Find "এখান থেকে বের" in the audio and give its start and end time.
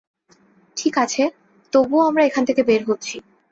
2.25-2.81